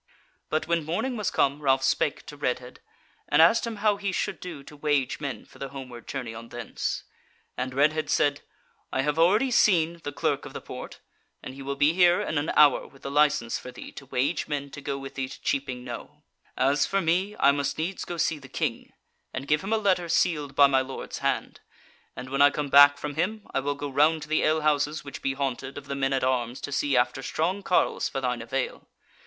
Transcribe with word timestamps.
But 0.49 0.65
when 0.67 0.83
morning 0.83 1.15
was 1.15 1.29
come 1.29 1.61
Ralph 1.61 1.83
spake 1.83 2.25
to 2.25 2.35
Redhead 2.35 2.79
and 3.29 3.39
asked 3.39 3.67
him 3.67 3.75
how 3.85 3.97
he 3.97 4.11
should 4.11 4.39
do 4.39 4.63
to 4.63 4.75
wage 4.75 5.19
men 5.19 5.45
for 5.45 5.59
the 5.59 5.69
homeward 5.69 6.07
journey 6.07 6.33
on 6.33 6.49
thence; 6.49 7.03
and 7.55 7.75
Redhead 7.75 8.09
said: 8.09 8.41
"I 8.91 9.03
have 9.03 9.19
already 9.19 9.51
seen 9.51 10.01
the 10.03 10.11
Clerk 10.11 10.43
of 10.43 10.53
the 10.53 10.59
Porte, 10.59 11.01
and 11.43 11.53
he 11.53 11.61
will 11.61 11.75
be 11.75 11.93
here 11.93 12.19
in 12.19 12.39
an 12.39 12.49
hour 12.57 12.87
with 12.87 13.03
the 13.03 13.11
license 13.11 13.59
for 13.59 13.69
thee 13.71 13.91
to 13.91 14.07
wage 14.07 14.47
men 14.47 14.71
to 14.71 14.81
go 14.81 14.97
with 14.97 15.13
thee 15.13 15.29
to 15.29 15.39
Cheaping 15.39 15.83
Knowe. 15.83 16.23
As 16.57 16.87
for 16.87 16.99
me, 16.99 17.35
I 17.39 17.51
must 17.51 17.77
needs 17.77 18.03
go 18.03 18.17
see 18.17 18.39
the 18.39 18.49
King, 18.49 18.93
and 19.31 19.47
give 19.47 19.61
him 19.63 19.71
a 19.71 19.77
letter 19.77 20.09
sealed 20.09 20.55
by 20.55 20.65
my 20.65 20.81
lord's 20.81 21.19
hand; 21.19 21.59
and 22.15 22.31
when 22.31 22.41
I 22.41 22.49
come 22.49 22.69
back 22.69 22.97
from 22.97 23.13
him, 23.13 23.45
I 23.53 23.59
will 23.59 23.75
go 23.75 23.87
round 23.87 24.23
to 24.23 24.27
the 24.29 24.41
alehouses 24.43 25.03
which 25.05 25.21
be 25.21 25.33
haunted 25.33 25.77
of 25.77 25.85
the 25.85 25.93
men 25.93 26.11
at 26.11 26.23
arms 26.23 26.59
to 26.61 26.71
see 26.71 26.97
after 26.97 27.21
strong 27.21 27.61
carles 27.61 28.09
for 28.09 28.19
thine 28.19 28.41
avail. 28.41 28.87